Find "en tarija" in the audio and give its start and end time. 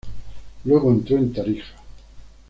1.19-1.75